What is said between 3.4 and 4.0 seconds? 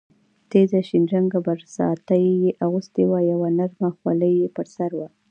نرمه